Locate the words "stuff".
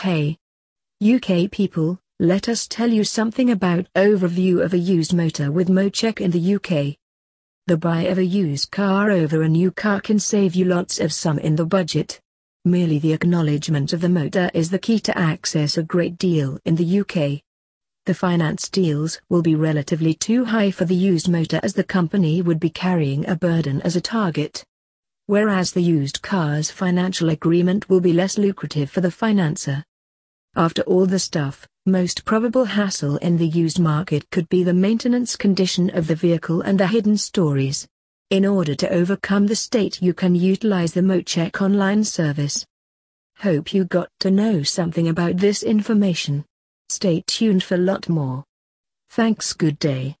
31.20-31.68